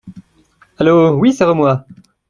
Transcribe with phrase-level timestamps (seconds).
[0.79, 1.11] Allô!…
[1.19, 1.85] oui, c’est re-moi.